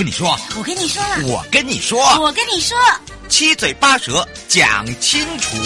[0.00, 2.74] 跟你说，我跟你说了，我跟你说，我跟你说，
[3.28, 5.58] 七嘴八舌讲清楚。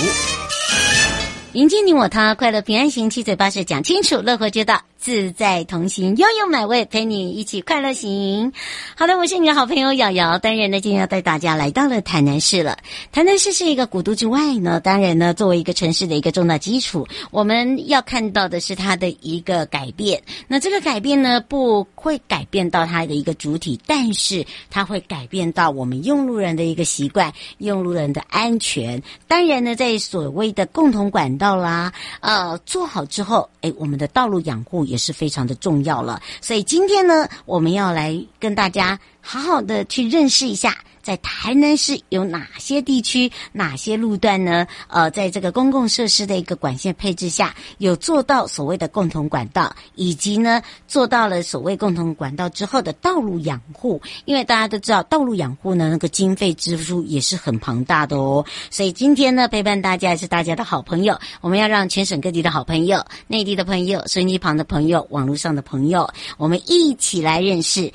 [1.53, 4.83] 迎接你我他，快乐平安行，七嘴八舌讲清楚，乐活街道。
[5.05, 8.55] 自在同行，悠悠美味陪你一起快乐行。
[8.97, 10.39] 好的，我是你的好朋友瑶瑶。
[10.39, 12.79] 当然呢，今天要带大家来到了台南市了。
[13.13, 20.23] 台南市是一个古都之外呢，当然呢，作为一个城市的一个重大基础，我们要看到的是它的一个改变。
[20.49, 29.03] 那这个改变呢，不会改变到它的一个主体，但是它会改变到我们用路人的一个习惯，用路人的安全。
[29.29, 34.94] 当然呢，在所谓的共同管道啦，呃，做好之后，哎，我们的道路养护也。
[34.95, 40.77] 也是非常的重要了，所以今天呢，我们要来跟大家好好的去认识一下。
[41.03, 44.67] 在台南市有哪些地区、哪些路段呢？
[44.89, 54.01] 呃，在这个公共设施的一个管线配置下，有做到所谓的共同管道，以及呢，做到了所谓共同管道之后的道路养护。
[54.25, 58.43] 因为大家都知道，道路养护呢，那个经费支出也是很庞大的哦。
[58.71, 61.21] 所以今天呢，陪伴大家是大家的好朋友。
[61.43, 67.93] 我们要让全省各地的好朋友、内地的朋友、收音机旁的朋友、网络上的朋友，我们一起来认识。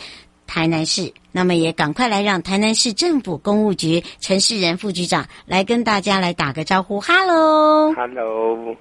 [0.51, 6.99] 台南市，那么也赶快来让台南市政府公务局陈世仁副局长来跟大家来打个招呼。
[7.01, 8.75] Hello，Hello，Hello，、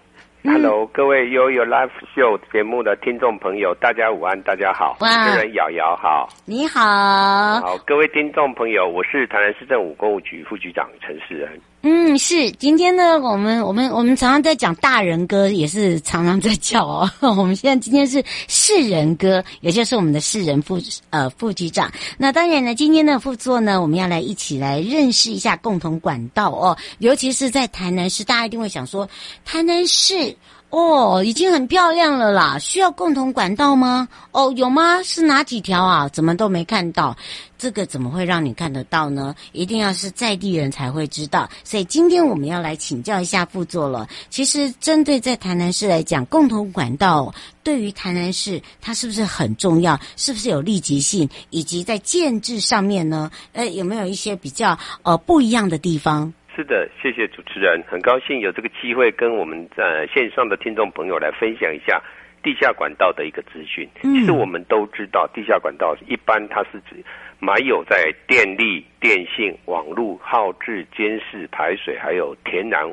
[0.84, 4.96] 嗯、各位悠悠 Live Show 节目的听众朋友，大家午安，大家好。
[5.00, 11.60] 哇，主持人瑶瑶好，你好，好，各位听众朋友，我是台南市政府公务局副局长陈世仁。
[11.82, 17.10] 嗯，是今天呢，我们我们我们常常在讲大人歌，也是常常在叫哦。
[17.20, 20.80] 我们现在今天是世人歌，也就是我们的世人副
[21.10, 21.90] 呃副局长。
[22.18, 26.76] 那当然呢，今天的副座呢，我们要来一起来认识一下共同管道哦。
[26.98, 29.08] 尤其是在台南市，大家一定会想说，
[29.44, 30.36] 台南市
[30.70, 34.06] 哦，已经很漂亮了啦，需要共同管道吗？
[34.32, 35.02] 哦，有吗？
[35.02, 36.06] 是哪几条啊？
[36.10, 37.16] 怎么都没看到？
[37.56, 39.34] 这个怎么会让你看得到呢？
[39.52, 41.48] 一定要是在地人才会知道。
[41.64, 44.06] 所以今天我们要来请教一下副座了。
[44.28, 47.32] 其实针对在台南市来讲，共同管道
[47.64, 49.98] 对于台南市它是不是很重要？
[50.16, 51.26] 是不是有立即性？
[51.48, 53.30] 以及在建制上面呢？
[53.54, 56.30] 呃，有没有一些比较呃不一样的地方？
[56.58, 62.02] 是的，谢谢主持人，很高兴有这个机会跟我们在线上的听众朋友来分享一下
[62.42, 63.88] 地下管道的一个资讯。
[64.02, 66.96] 嗯，其实我们都知道，地下管道一般它是指。
[67.38, 72.84] 埋有在电力、电信、网络、耗制、监视、排水，还有天然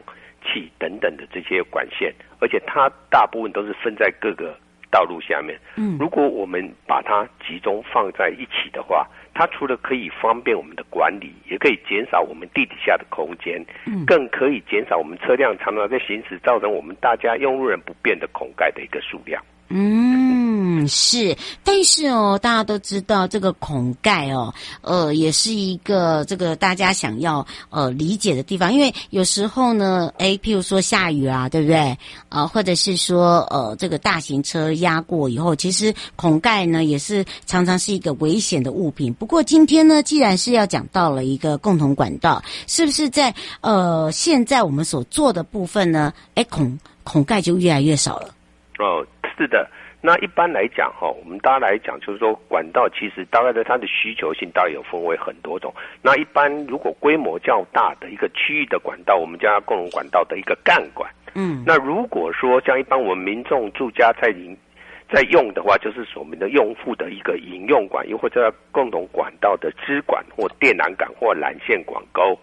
[0.43, 4.55] 气等等的这些管线，而且它大部分都是分在各个
[4.91, 5.59] 道路下面。
[5.75, 19.43] 嗯，如果我们把它集中放在一起的话，它除了可以方便我们的管理，也可以减少我们地底下的空间，嗯，更可以减少我们车辆常常在行驶造成我们大家用路人不便的孔盖的一个数量。
[19.69, 20.24] 嗯，
[20.87, 31.97] 是，但是哦，大家都知道这个孔盖哦，呃，也是一个这个大家想要呃理解的地方，因为有时候呢，诶，譬如说下雨啊，对不对？
[32.29, 39.13] 呃，或者是说呃，这个大型车压过以后，其实孔盖呢也是常常是一个危险的物品。
[39.13, 46.13] 不过今天呢，既然是要讲到了一个共同管道，是不是在呃现在我们所做的部分呢？
[46.35, 48.29] 诶，孔孔盖就越来越少了。
[48.79, 49.05] 哦。
[49.37, 49.69] 是的，
[50.05, 55.73] 那一般来讲哈，我们大家来讲，就是说管道其实大概的它的需求性大概有分为很多种。
[56.03, 61.11] 那一般如果规模较大的一个区域的管道，我们叫它共同管道的一个干管。
[61.33, 64.55] 嗯，那如果说像一般我们民众住家在营
[65.11, 72.37] 在用的话，就是我们的用户的一个饮用管，又或者共同管道的支管或电缆杆或缆线管沟。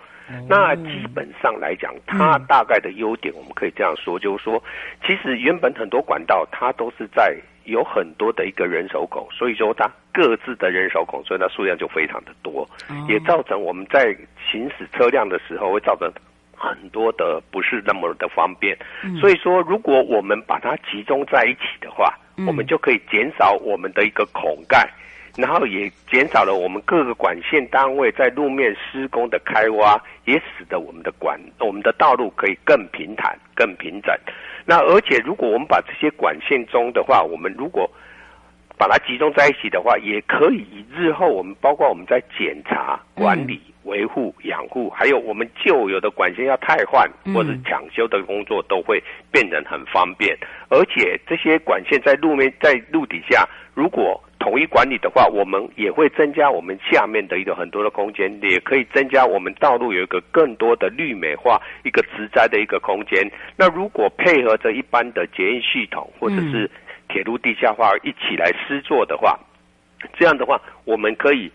[0.48, 4.62] 那基本上来讲，它大概的优点，我们可以这样说，就是说，
[5.06, 12.68] 其实原本很多管道它都是在有很多的一个人手孔，所以说它各自的人手孔，所以它数量就非常的多，
[13.08, 14.16] 也造成我们在
[14.50, 16.10] 行驶车辆的时候会造成
[16.56, 18.76] 很多的不是那么的方便。
[19.20, 22.14] 所以说，如果我们把它集中在一起的话，
[22.46, 24.88] 我们就可以减少我们的一个孔盖。
[25.34, 34.14] 然后也减少了我们各个管线单位在路面施工的开挖，也使得我们的管、我们的道路可以更平坦、更平整。
[34.64, 37.90] 那而且如果我们把这些管线中的话，我们如果
[38.78, 50.36] 把它集中在一起的话，也可以以日后我们包括我们在检查、管理、维护、养护，还有我们旧有的管线要汰换或者抢修的工作，都会变得很方便。
[50.68, 63.22] 而且这些管线在路面、在路底下，如果统一管理的话，我们也会增加我们下面的一个很多的空间，也可以增加我们道路有一个更多的绿美化、一个植栽的一个空间。
[63.56, 66.68] 那如果配合着一般的捷运系统或者是
[67.08, 69.38] 铁路地下化一起来施作的话，
[70.18, 71.48] 这样的话，我们可以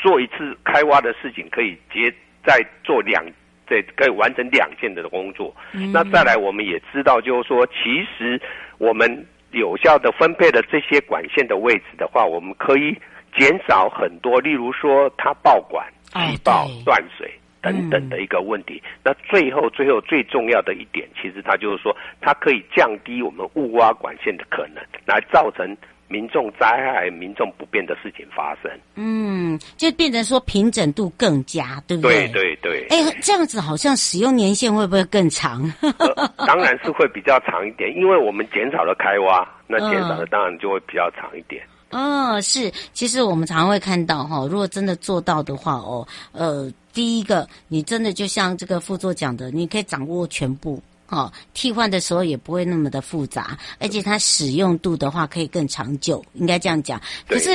[0.00, 2.12] 做一次开挖的事情，可以接
[2.44, 3.24] 再做两，
[3.68, 5.54] 这可以完成两件的工作。
[5.92, 8.40] 那再来，我们也知道，就是说，其实
[8.78, 9.24] 我们。
[9.52, 12.96] 有效的分配了这些管线的位置的话，我们可以
[13.36, 18.82] 减少很多，例如说它爆管、气爆、断水等等的一个问题。
[18.84, 25.76] 嗯、那最后，最后最重要的一点，其实它就是说，它可以降低我们误挖管线的可能，来造成
[26.10, 28.70] 民众灾害、民众不便的事情发生。
[28.96, 32.26] 嗯，就变成说平整度更佳，对不对？
[32.28, 32.86] 对对对。
[32.90, 35.62] 哎，这样子好像使用年限会不会更长？
[35.80, 41.62] 呃、当然是会比较长一点，因为我们减少了开挖， 那减少的当然就会比较长一点。
[41.90, 42.68] 嗯、哦，是。
[42.92, 50.82] 其实我们常常会看到哈，如果真的做到的话哦，呃，第一个，你真的就像这个副座讲的，你可以掌握全部。
[51.10, 57.00] 哦，替换的时候也不会那么的复杂，而且它使用度的话可以更长久，应该这样讲。
[57.28, 57.50] 可是，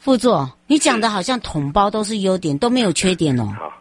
[0.00, 3.54] 副座，你讲的好像统包都是优点，都没有缺点哦。
[3.56, 3.72] 好，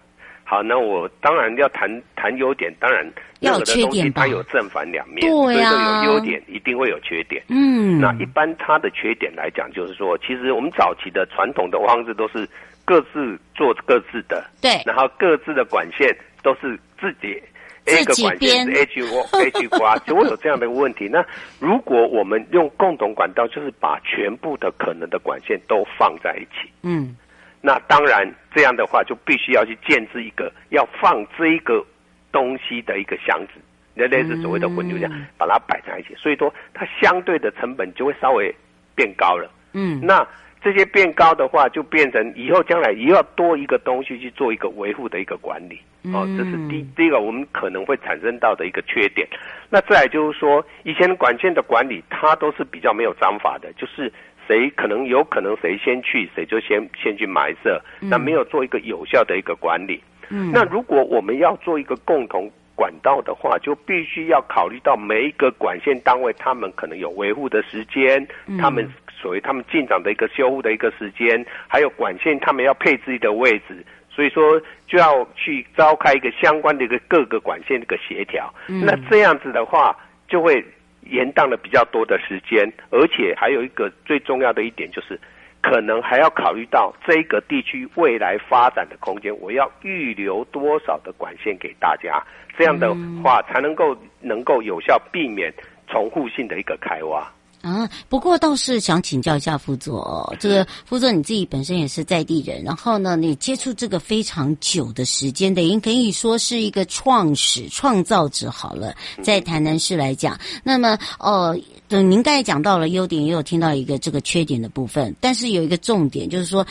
[0.44, 3.04] 好，那我当然要谈谈优点，当然
[3.40, 4.22] 要有缺点吧？
[4.22, 7.44] 它有正反两面，对呀、啊，有优点一定会有缺点。
[7.48, 12.48] 嗯，那一般它的缺点来讲，就是说，其实我们早期的传统的方式都是
[12.86, 17.42] 各自做各自的，对，然后各自的管线都是自己。
[17.86, 21.08] A 个管线是 H 或 H 瓜，就会有这样的问题。
[21.12, 21.26] 那
[21.60, 26.72] 如果我们用共同管道，就是把全部的可能的管线都放在一起。
[26.84, 27.16] 嗯，
[27.62, 31.84] 那当然这样的话，就必须要去建置一个要放这一个
[32.32, 33.54] 东西的一个箱子，
[33.96, 36.14] 那类似所谓的混流箱，把它摆在一起。
[36.16, 38.54] 所以说，它相对的成本就会稍微
[38.96, 39.50] 变高了。
[39.74, 40.28] 嗯，那。
[40.62, 45.80] 这些变高的话，就变成以后将来也要多一个东西去做一个维护的一个管理。
[46.14, 49.28] 哦，这是第第一个我们可能会产生到的一个缺点。
[49.70, 54.12] 那再来就是说，以前管线的管理它都是比较没有章法的，就是
[54.48, 60.02] 谁可能有可能谁先去，谁就先先去埋设，那没有做一个有效的一个管理。
[60.30, 68.26] 嗯，那如果我们要做一个共同管道的话，就必须要考虑到每一个管线单位，他们可能有维护的时间，
[68.58, 68.90] 他们。
[69.22, 78.50] 所谓他们进场的一个修护的一个时间，还有管线他们要配置的位置，所以说就要去召开一个相关的一个各个管线的一个协调。
[78.70, 78.86] 嗯。
[78.86, 79.94] 那这样子的话，
[80.30, 80.64] 就会
[81.02, 85.20] 延宕了比较多的时间，而且还有一个最重要的一点就是，
[85.62, 92.24] 可能还要考虑到这个地区未来发展的空间，我要预留多少的管线给大家，
[92.58, 95.54] 这样的话才能够能够有效避免
[95.88, 97.30] 重复性的一个开挖。
[97.62, 111.54] 啊，不过倒是想请教一下副座哦，这个副座你自己本身也是在地人，然后呢，你接触这个非常久的时间的，应可以说是一个创始创造者好了，在台南市来讲，那么呃，
[111.90, 116.66] 等您刚才讲到了优点，也有听到一个这个缺点的部分，但是有一个重点就是说，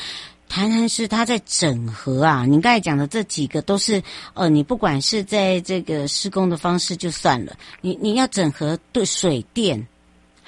[0.48, 9.86] 台南市它在整合啊，您刚才讲的这几个都是呃，你不管是在这个施工的方式就算了，你你要整合对水电。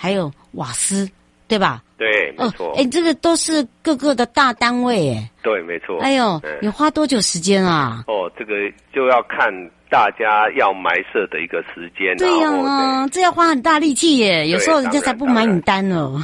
[0.03, 1.07] 还有瓦斯，
[1.47, 1.83] 对吧？
[1.99, 2.73] 对，没错。
[2.75, 5.31] 哎、哦，这个都是各个的大单位，哎。
[5.43, 6.01] 对，没错。
[6.01, 8.03] 哎呦，你花多久时间啊？
[8.07, 8.55] 哦，这个
[8.95, 9.53] 就要看
[9.91, 12.17] 大家要埋设的一个时间。
[12.17, 14.47] 对呀、啊，这要花很大力气耶。
[14.47, 16.17] 有时候人家才不买你单哦。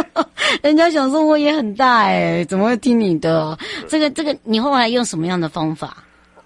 [0.62, 3.56] 人家想说我也很大哎，怎么会听你的？
[3.88, 5.96] 这个这个，你后来用什么样的方法？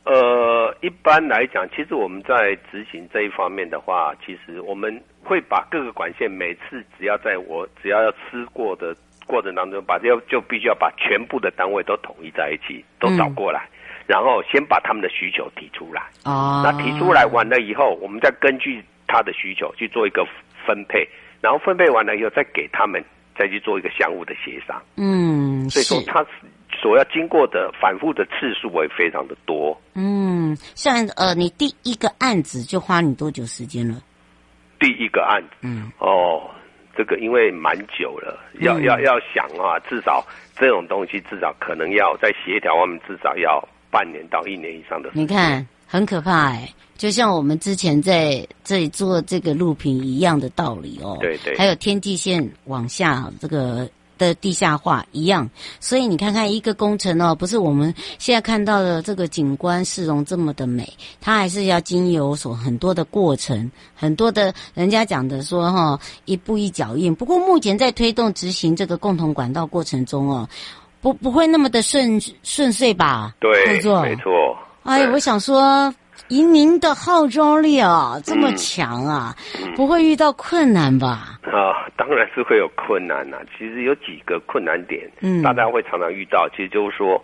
[0.04, 8.94] 呃，一般来讲，其实我们在执行这一方面的话，其实我们会把各个管线每次只要在我只要要吃过的
[9.26, 16.02] 过程当中，把要就必须要把全部的单位都统一在一起，都找过来，嗯、然后先把他们的需求提出来。
[16.24, 20.26] 哦，那提出来完了以后，我们再根据他的需求去做一个
[20.66, 21.08] 分配，
[21.40, 23.02] 然后分配完了以后，再给他们
[23.38, 24.82] 再去做一个相互的协商。
[24.96, 26.28] 嗯，所以说他是。
[26.80, 29.78] 所要经过的反复的次数会非常的多。
[29.94, 34.02] 嗯，像呃，你第一个案子就花你多久时间了？
[34.80, 36.50] 第一个案子，嗯，哦，
[36.96, 45.10] 这个因为蛮久了，要、嗯、要要想啊，至少这种东西至少可能要在协调方面至少要半年到一年以上的。
[45.12, 51.18] 你看，很可怕哎，就像我们之前在这里做这个录屏一样的道理哦。
[51.20, 53.88] 对对，还有天际线往下这个。
[54.18, 60.88] 的地下化一样，所以你看看一个工程哦，不是我们现在看到的这个景观市容这么的美，
[61.20, 67.12] 它还是要经由所很多的过程，很多的人家讲的说哈，一步一脚印。
[67.12, 70.48] 不过目前在推动执行这个共同管道过程中哦，
[71.02, 73.34] 不不会那么的顺顺遂吧？
[73.40, 74.56] 对，没错。
[74.84, 75.92] 哎，我想说。
[76.28, 79.34] 以您的号召力啊，这么强啊，
[79.76, 81.38] 不会遇到困难吧？
[81.42, 83.42] 啊，当然是会有困难呐、啊。
[83.58, 86.48] 其实有几个困难点，嗯，大家会常常遇到。
[86.50, 87.22] 其实就是说，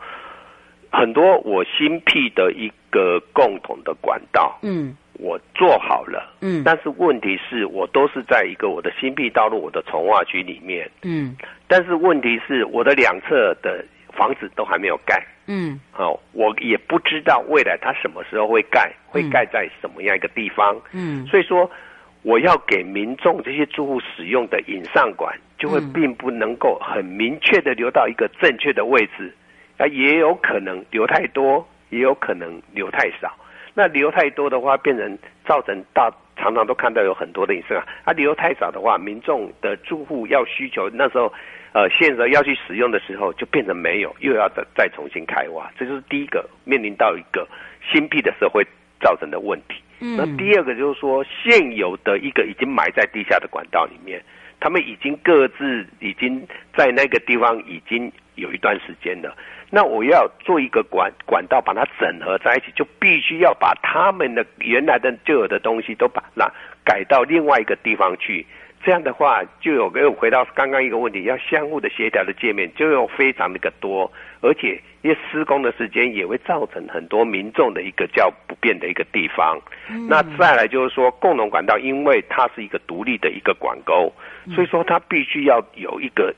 [0.91, 15.21] 很多我新辟的一个共同的管道，嗯，我做好了，嗯，但是问题是我都是在一个我的新辟道路，我的从化区里面，嗯，但是问题是我的两侧的房子都还没有盖。
[15.47, 20.81] 嗯，好，我也不知道未来它什么时候会盖，会盖在什么样一个地方。
[20.93, 21.69] 嗯，所以说
[22.23, 29.35] 我要给民众这些住户使用的引上管，就会并不能够很明确的留到一个正确的位置，
[29.79, 33.35] 啊，也有可能留太多，也有可能留太少。
[33.79, 35.17] 那流太多的话，变成
[35.47, 41.33] 造成大常常都看到有很多的引上，啊，啊，流太少的话，民众的住户要需求那时候。
[41.75, 47.47] 呃，现在要去使用的时候，就变成没有，又要再再重新开挖，这就是第一个面临到一个
[47.93, 48.67] 新辟的时候会
[49.01, 49.75] 造成的问题。
[50.01, 54.21] 嗯，那第二个就是说，现有的一个已经埋在地下的管道里面，
[54.59, 56.43] 他们已经各自已经
[56.75, 59.37] 在那个地方已经有一段时间了。
[59.71, 66.51] 那我要做一个管管道，把它整合在一起，就必须要把他们的原来的旧有的东西都把那
[66.85, 68.47] 改到另外一个地方去。
[68.83, 74.11] 这样的话，就有又回到刚刚一个问题，要相互的协调的界面就有非常的个多，
[74.41, 79.61] 而且因为施工的时间也会造成很多民众的一个叫不便的一个地方。
[79.91, 84.11] 嗯、那再来就是说，共同管道，因为它是一个独立的一个管沟，
[84.55, 86.35] 所以说它必须要有一个。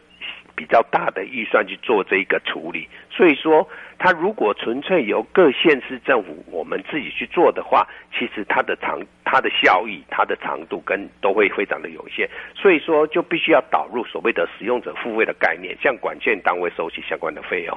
[0.60, 3.66] 比较大的预算去做这一个处理，所以说，
[3.98, 17.74] 它如果纯粹由各县市政府我们自己去做的话，其实它的长、它的效益、它的长度跟都会非常的有限，所以说就必须要导入所谓的使用者付费的概念，向管线单位收取相关的费用。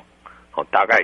[0.51, 1.01] 好，大概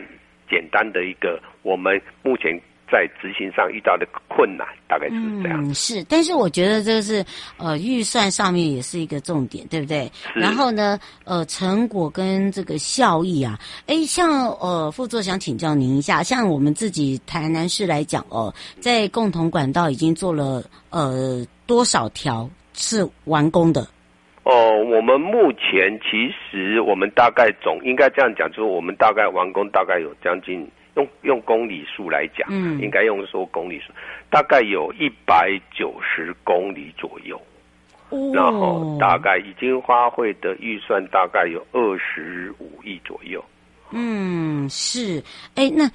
[0.50, 2.60] 简单的一个我们目前。
[2.92, 5.64] 在执行上遇到的困难，大概就是这样。
[5.64, 7.24] 嗯，是，但是我觉得这个是
[7.58, 10.12] 呃预算上面也是一个重点，对不对？
[10.34, 10.40] 是。
[10.40, 23.88] 然后呢，呃，成果跟这个效益啊，哎，像呃副座想请教您一下，像我们自己台南市来讲哦，在共同管道已经做了呃多少条是完工的？
[24.44, 30.68] 哦，我们目前其实我们大概总应该这样讲，就是我们大概完工大概有将近。
[30.96, 33.92] 用用公里数来讲，嗯，应该用说公里数，
[34.30, 37.40] 大概有一百九十公里左右，
[38.10, 43.44] 哦，然后大概已经花费的预算大概有二十五亿左右。
[43.92, 45.24] 嗯，是，
[45.56, 45.90] 哎，那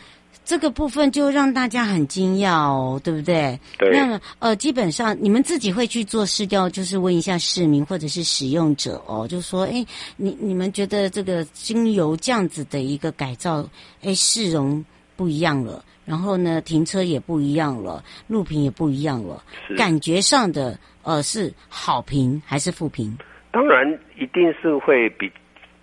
[0.44, 3.58] 这个部分就让大家很惊讶哦，对不对？
[3.78, 3.90] 对。
[3.90, 9.84] 那么，呃，基本上你们自己会去做市调，就是问一下市民或者是使用者哦，就说，哎，
[10.16, 13.68] 你你们觉得这个精油这样子的一个改造，
[14.02, 14.84] 哎，市容。
[15.16, 19.40] 不一样了，然后呢，停车也不一样了，路平也不一样了，
[19.76, 23.16] 感觉上的呃是好评还是负评？
[23.52, 23.86] 当然
[24.18, 25.30] 一定是会比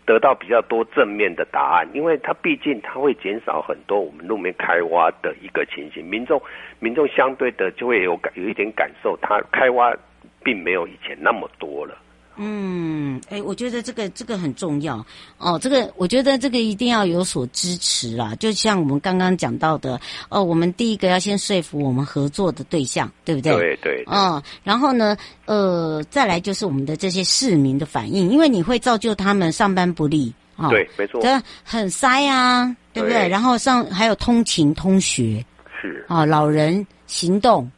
[0.05, 6.41] 得到比较多正面的答案，因为它毕竟它会减少很多我们路面开挖的一个情形，民众
[6.79, 9.95] 民众相对的就会有感有一点感受，它开挖
[10.43, 11.97] 并没有以前那么多了。
[12.43, 15.05] 嗯，哎，我觉得这个这个很重要
[15.37, 15.59] 哦。
[15.59, 18.33] 这个我觉得这个一定要有所支持啦。
[18.39, 23.53] 就像我们刚刚讲到的，哦，我们第一个要先说服我们合作的对象，对不对？
[23.53, 24.03] 对对。
[24.07, 30.65] 嗯，然后呢，呃，再来就是我们的这些市民的反应，因为你会造就他们上班不利啊。
[30.65, 31.21] 哦、对，没错。
[31.21, 33.19] 这很塞啊，对不对？
[33.19, 35.45] 对，然后上还有通勤通学。
[35.79, 37.69] 是啊，老人行动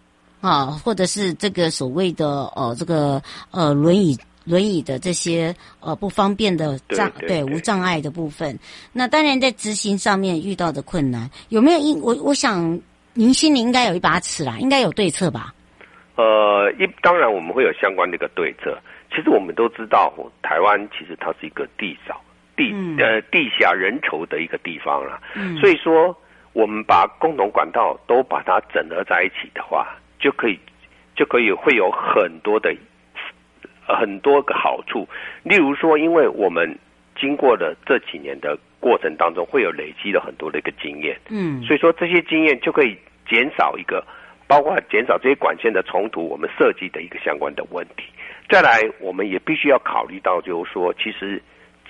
[0.41, 8.57] 啊，或者是这个所谓的呃这个呃轮椅轮椅的这些呃不方便的障对，无障碍的部分。
[8.91, 12.79] 那当然在执行上面遇到的困难，有没有应我我想
[13.13, 15.53] 您心里应该有一把尺啦，应该有对策吧？
[16.15, 18.77] 呃，一当然我们会有相关的一个对策。
[19.15, 22.19] 其实我们都知道，台湾其实它是一个地少
[22.55, 25.21] 地、嗯、呃地下人稠的一个地方啦。
[25.35, 26.15] 嗯，所以说
[26.53, 30.59] 我们把共同管道都把它整合在一起的话，就可以
[31.15, 32.75] 就可以会有很多的
[33.87, 35.07] 很多个好处。
[35.43, 36.77] 例如说，因为我们
[37.15, 41.17] 经过了这几年的过程当中，会有累积了很多的一个经验。
[41.29, 42.97] 嗯，所以说这些经验就可以
[43.29, 44.05] 减少一个，
[44.47, 48.03] 包括减少这些管线的冲突，我们设计的一个相关的问题。
[48.49, 51.41] 再来，我们也必须要考虑到，就是说，其实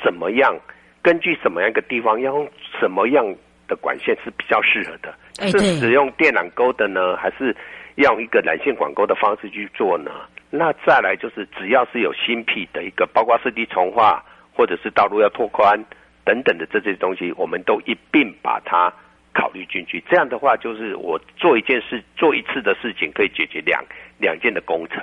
[0.04, 0.56] 怎么样，
[1.02, 2.48] 根据什么样一个地方，要用
[2.80, 3.26] 什么样
[3.68, 5.14] 的管线是比较适合的？
[5.50, 7.56] 是使用电缆沟的呢，还是
[7.96, 10.12] 要用一个缆线管沟的方式去做呢？
[10.56, 14.24] 那再来就是，只要是有新辟的一个，包括湿地重化
[14.56, 15.84] 或者是道路要拓宽
[16.24, 18.94] 等等的这些东西，我们都一并把它
[19.34, 20.00] 考虑进去。
[20.08, 23.84] 这样的话，就是我做一件事，做一次的事情，可以解决两
[24.20, 25.02] 两件的工程。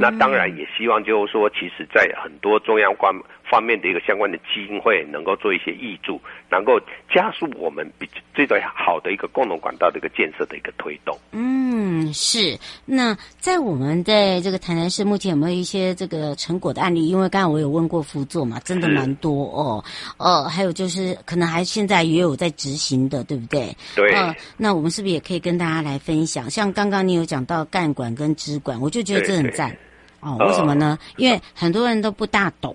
[0.00, 3.12] 那当然也希望，就是说，其实，在很多中央方
[3.48, 6.80] 方面的一个相关的基金会，能够做一些益助，能够
[7.12, 11.16] 加速我们比这个好的一个共同管道的一个建设的一个推动。
[11.32, 12.58] 嗯，是。
[12.84, 17.08] 那在我们在这个台南市，目前有没有一些这个成果的案例？
[17.08, 19.84] 因为刚才我有问过副座嘛，真的蛮多哦。
[20.18, 23.74] 呃，还有就是可能还现在也有在执行的，对不对？
[23.94, 24.10] 对。
[24.12, 26.50] 呃，那我们是不是也可以跟大家来分享？
[26.50, 29.76] 像刚刚你有讲到干管跟支管，我就觉得这很赞。
[30.20, 30.98] 哦，为什么呢？
[31.16, 32.74] 因为很多人都不大懂。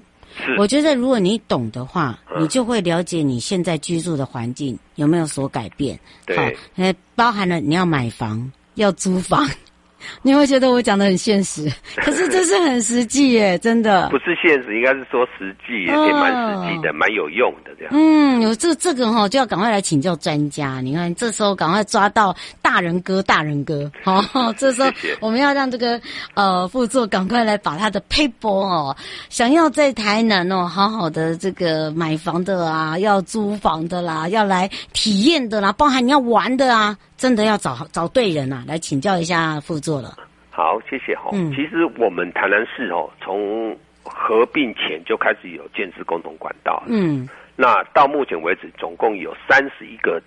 [0.57, 6.00] 我觉得如果你懂的话，你就会了解你现在居住的环境有没有所改变。
[6.25, 6.43] 对，好，
[6.75, 9.47] 呃，包含了你要买房，要租房。
[10.22, 14.10] 你会觉得我讲的很现实， 可是这是很实际耶，真的。
[14.10, 17.93] 不是现实，应该是说实际，也蛮实际的，蛮、哦、有用的这样。
[17.93, 20.81] 嗯，有这这个哈，就要赶快来请教专家。
[20.81, 23.91] 你看，这时候赶快抓到大人哥，大人哥。
[24.03, 24.22] 好，
[24.58, 26.00] 这时候我们要让这个
[26.33, 28.96] 呃副座赶快来把他的 paper 哦，
[29.29, 36.98] 想要在台南哦好好的这个买房的啊，要租房的啦，要来体验的啦，包含你要玩的啊。
[37.22, 40.18] 真的要找找对人啊，来请教一下副座了。
[40.50, 41.29] 好，谢谢哈。
[41.34, 46.81] 嗯，其实我们台南市哦，从合并前就开始有建设共同管道。
[46.88, 50.20] 嗯，那到目前为止，总共有三十一个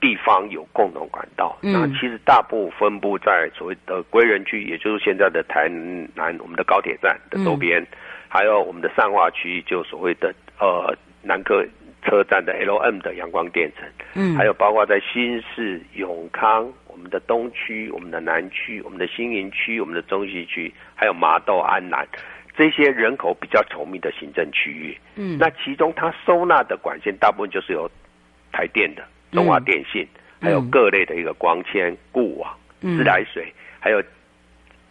[0.00, 1.56] 地方有共同管道。
[1.62, 5.68] 嗯，那其实大部分分布在所谓的归仁区，也就是现在的台
[6.16, 7.86] 南我们的高铁站的周边，嗯，
[8.26, 11.64] 还有我们的善化区，就所谓的呃南科。
[12.02, 22.06] 车站的 LM 的阳光电城，嗯，还有包括在新市、永康、我们的东区、我们的南区、我们的新营区、我们的中西区，还有麻豆、安南
[22.56, 27.90] 这些人口比较稠密的行政区域，嗯，那其中它收纳的管线大部分就是由
[28.52, 30.06] 台电的中华电信，
[30.40, 34.00] 嗯，还有各类的一个光纤、固网、自来水，还有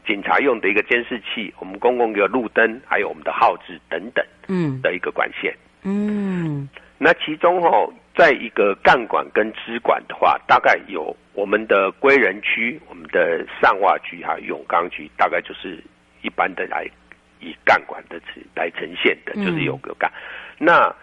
[0.05, 6.59] 警察用的一个监视器，我们公共的路灯，还有我们的号志等等，嗯，的一个管线，嗯。
[6.59, 15.83] 嗯那其中哦，在一个干管跟支管的话，大概有我们的归仁区、我们的上化区还有永康区，大概就是
[16.21, 16.87] 一般的来
[17.41, 18.19] 以干管的
[18.55, 20.09] 来呈现的，就是有个干。
[20.59, 20.95] 嗯、那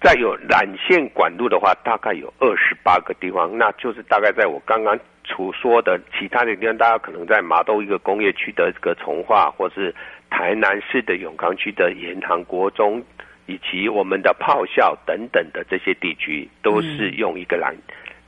[0.00, 9.92] 再有缆线管路的话，大概有二十八个地方，那就是大概在我刚刚所说的其他的地方，大家可能在麻豆一个工业区的这个从化，或是
[10.30, 13.02] 台南市的永康区的盐塘国中。
[13.50, 17.74] 以及我们的炮校等等的这些地区，都是用一个缆、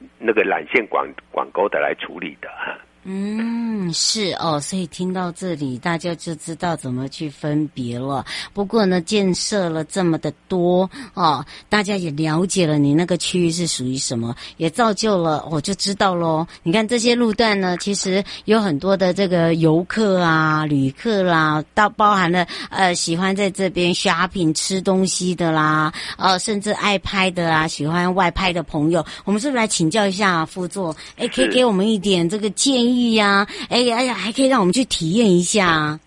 [0.00, 2.76] 嗯、那个缆线管管沟的来处理的哈。
[3.04, 8.24] 嗯，是哦，所以听到这里，大家就知道怎么去分别了。
[8.54, 16.46] 不过呢，建设了这么的多哦，大家也了解了你那个区域是属于什么，也造就了我、哦、就知道喽。
[16.62, 30.94] 你看这些路段呢，其实有很多的这个游客啊、旅客啦，到包含了呃喜欢在这边 shopping 吃东西的啦，呃，甚至爱拍的啊，喜欢外拍的朋友，我们是不是来请教一下副座？
[31.16, 32.91] 哎，可以给我们一点这个建议？
[32.92, 35.98] 意呀，哎呀，哎呀，还可以让我们去体验一下。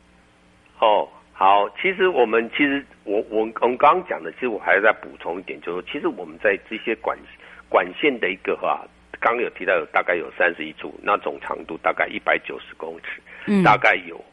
[0.80, 7.18] 哦，好，其实我们其实我我我们刚刚讲的，其实我还要再补充一点，就是其实我们在这些管
[7.70, 8.86] 管线的一个哈，
[9.20, 14.24] 刚刚有提到有大概有三十一处，那总长度大概一百九十公尺，嗯，大概有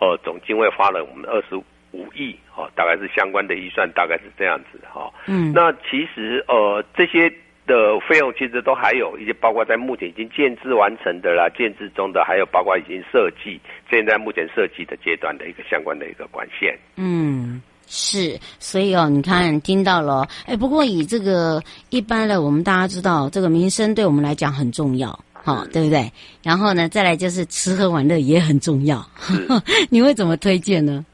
[0.00, 1.56] 呃总经费花了我们二十
[1.92, 5.10] 五亿，哦，大概是相关的预算，大概是这样子哈。
[5.26, 7.32] 嗯，那其实呃这些
[7.66, 16.78] 的费用其实都还有一些，包括在目前已经建制完成的啦，建制中的，还有包括已经设计，现在目前设计的阶段的一个相关的一个管线。
[16.96, 26.10] 嗯，是，所以哦，你看听到了，哎，不过以这个一般的，我们大家知道，这个民生对我们来讲很重要，哈、哦，对不对？
[26.42, 29.02] 然后呢，再来就是吃喝玩乐也很重要，
[29.88, 31.04] 你会怎么推荐呢？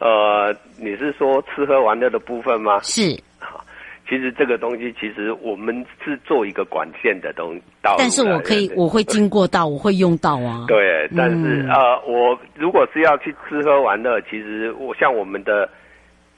[0.00, 2.80] 呃，你是说吃喝玩乐的部分吗？
[2.82, 3.16] 是。
[4.10, 10.64] 其实这个东西，其实我们是做一个管线的东道，但是我可以，我会经过到， 我会用到啊。
[10.66, 15.70] 对，但是、嗯、呃，我如果是要去吃喝玩乐，其实我像我们的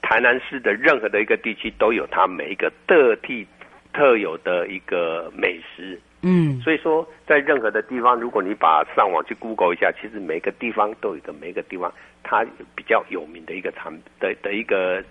[0.03, 3.43] 台南市的任何的一个地区，都有它每一个特地
[3.91, 5.99] 特有的一个美食。
[6.21, 15.01] 嗯，所以说在任何的地方，如果你把上网去 Google 一下，其实每个地方都有一个每个地方它比较有名的一个产的的一个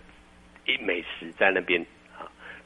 [0.64, 1.84] 一美食在那边。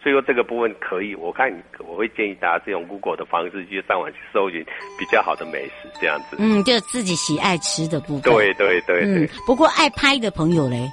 [0.02, 4.64] 所以说这个部分可以，我看我会建议大家是用 Google 的方式去上网去搜寻
[4.98, 6.36] 比较好的美食，这样子。
[6.38, 8.22] 嗯，就自己喜爱吃的部分。
[8.22, 9.24] 对对对对。
[9.24, 10.88] 嗯，不过爱拍的朋友嘞，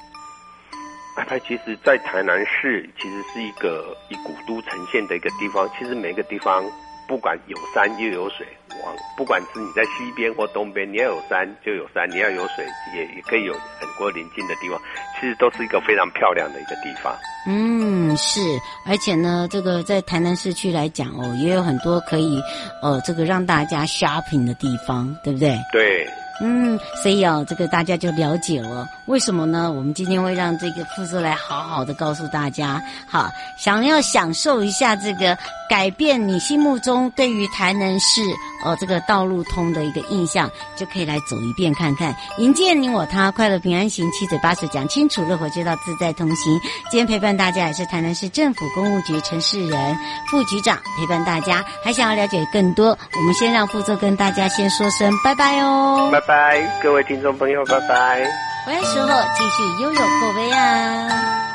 [1.16, 6.64] 爱拍其实，在台南市其实是一个以古都呈现的一个地方，其实每个地方。
[7.08, 8.46] 不管有山又有水，
[8.84, 14.80] 往不管是你在西边或东边，你要有山就有山，你要有水也也可以有很多临近的地方，
[15.20, 17.16] 其实都是一个非常漂亮的一个地方。
[17.46, 18.40] 嗯，是，
[18.88, 22.42] 而且呢，这个在台南市区来讲哦，也有很多可以
[22.82, 25.58] 呃，这个让大家 shopping 的地方，对不对？
[25.72, 26.08] 对。
[26.42, 28.88] 嗯，所以啊，这个大家就了解了。
[29.06, 29.72] 为什么呢？
[29.72, 35.38] 我们今天会让这个副座来好好的告诉大家，好，想要享受一下这个
[35.70, 38.22] 改变你心目中对于台南市
[38.66, 42.16] 哦这个道路通的一个印象，就可以来走一遍看看。
[42.40, 46.60] 迎接你我他，快乐平安行，七嘴八舌讲清楚，乐活街道自在同行。
[46.90, 49.98] 今天陪伴大家也是台南市政府公务局陈世仁
[50.32, 56.10] 副局长陪伴大家，还想要了解更多，我们先让副座跟大家先说声拜拜哦。
[56.28, 58.26] 拜各位听众朋友，拜拜。
[58.66, 61.53] 回来时候继续悠悠口碑啊。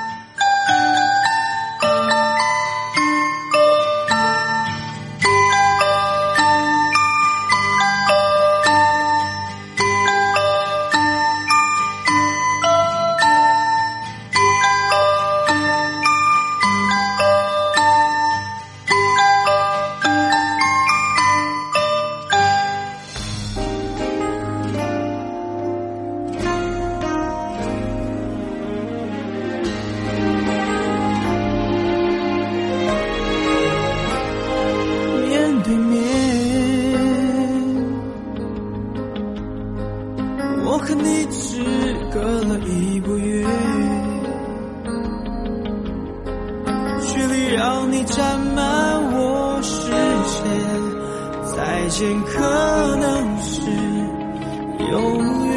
[54.90, 55.56] 永远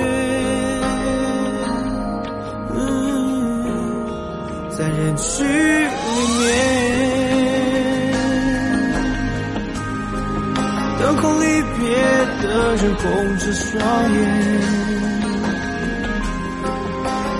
[4.70, 5.50] 在人群里
[6.40, 6.50] 面，
[11.00, 11.46] 等候离
[11.78, 11.80] 别
[12.42, 13.04] 的人红
[13.38, 13.72] 着双
[14.12, 14.20] 眼，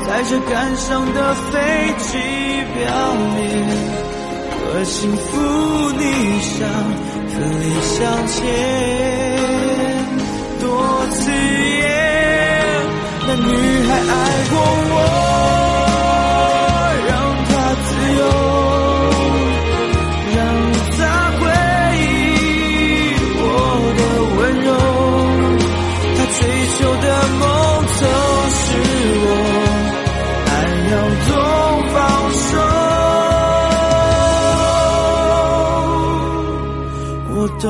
[0.08, 1.50] 在这感伤的飞
[1.98, 2.08] 机
[2.76, 2.80] 表
[3.36, 3.40] 面，
[4.60, 5.28] 和幸福
[5.98, 6.04] 逆
[6.40, 6.60] 向，
[7.28, 9.61] 奋力向前。
[13.34, 13.48] 那女
[13.88, 14.04] 孩爱
[14.50, 14.54] 过
[14.92, 14.96] 我，
[17.08, 17.12] 让
[17.48, 17.52] 她
[17.88, 17.90] 自
[18.20, 18.22] 由，
[20.36, 20.38] 让
[20.98, 21.00] 她
[21.40, 21.42] 回
[21.96, 22.04] 忆
[23.40, 23.44] 我
[23.96, 24.00] 的
[24.36, 24.70] 温柔。
[26.18, 26.40] 她追
[26.76, 27.06] 求的
[27.40, 27.42] 梦
[27.96, 28.00] 曾
[28.52, 28.60] 是
[29.24, 29.26] 我，
[30.48, 30.52] 爱
[30.92, 30.94] 要
[31.30, 31.32] 懂
[31.94, 31.96] 放
[32.36, 32.54] 手，
[37.34, 37.66] 我懂。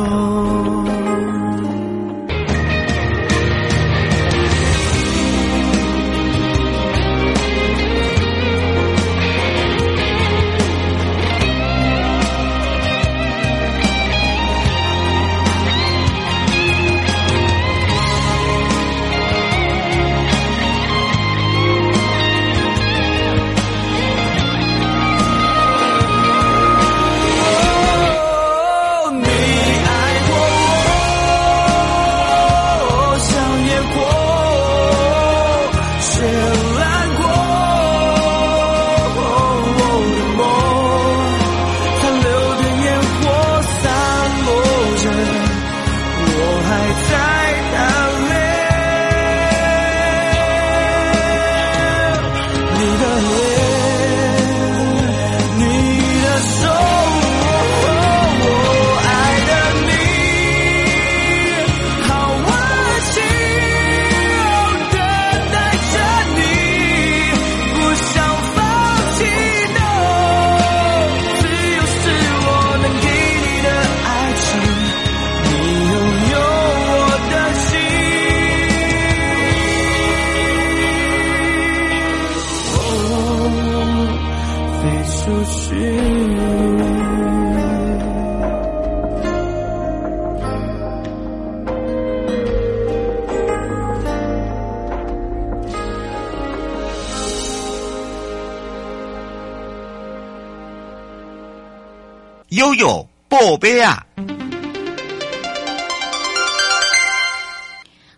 [103.62, 104.04] 贝啊！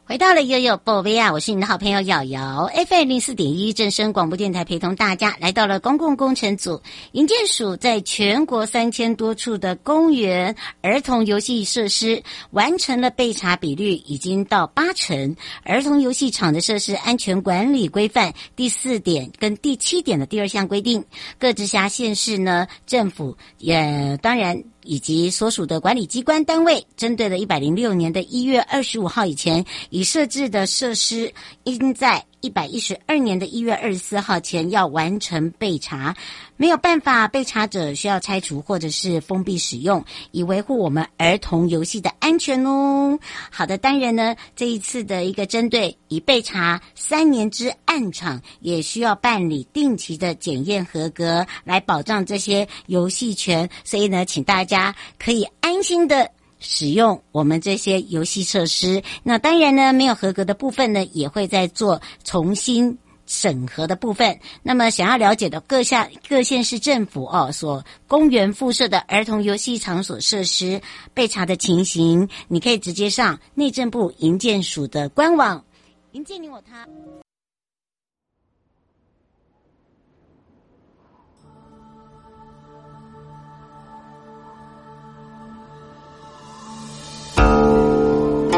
[0.06, 1.34] 回到了悠悠宝贝啊！
[1.34, 15.36] 我是你的好朋友瑶瑶，FM 零四点一正声广播电台，陪同大家来到了公共工程组营建署，在全国三千多处的公园儿童游戏设施完成了备查比率已经到八成。
[15.64, 21.04] 儿童游戏场的设施安全管理规范第四点跟第七点的第二项规定，
[21.38, 24.64] 各直辖县市呢政府也当然。
[24.86, 36.14] 以及所属的管理机关单位，针对了一百零六年的一月二十五号以前已设置的设施，应在一百一十二年的一月二十四号前要完成备查。
[36.58, 43.18] 没有办法备查者，需要拆除或者是封闭使用，以维护我们儿童游戏的安全哦。
[43.50, 53.70] 好的，当然呢，这一次的一个针对已备查三年之案场，也需要办理定期的检验合格，来保障这些游戏权。
[53.86, 56.30] 所以呢，请大家可以安心的
[56.64, 59.04] 使用我们这些游戏设施。
[59.22, 62.98] 那当然呢，没有合格的部分呢，也会再做重新。
[63.26, 70.82] 审核的部分，那么想要了解的各下各县市政府哦所公园附设的儿童游戏场所设施
[71.14, 75.64] 被查的情形，你可以直接上内政部营建署的官网。
[76.12, 76.86] 营建你我他。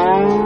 [0.08, 0.45] Oh.